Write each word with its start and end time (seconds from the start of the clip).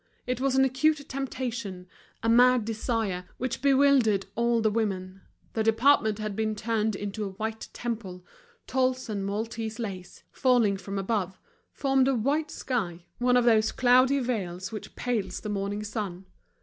It 0.25 0.41
was 0.41 0.55
an 0.55 0.65
acute 0.65 1.07
temptation, 1.07 1.85
a 2.23 2.27
mad 2.27 2.65
desire, 2.65 3.25
which 3.37 3.61
bewildered 3.61 4.25
all 4.33 4.59
the 4.59 4.71
women. 4.71 5.21
The 5.53 5.61
department 5.61 6.17
had 6.17 6.35
been 6.35 6.55
turned 6.55 6.95
into 6.95 7.23
a 7.23 7.33
white 7.33 7.67
temple, 7.71 8.25
tulles 8.65 9.09
and 9.09 9.23
Maltese 9.23 9.77
lace, 9.77 10.23
falling 10.31 10.77
from 10.77 10.97
above, 10.97 11.37
formed 11.71 12.07
a 12.07 12.15
white 12.15 12.49
sky, 12.49 13.05
one 13.19 13.37
of 13.37 13.45
those 13.45 13.71
cloudy 13.71 14.17
veils 14.17 14.71
which 14.71 14.95
pales 14.95 15.41
the 15.41 15.49
morning 15.49 15.83
sun. 15.83 16.25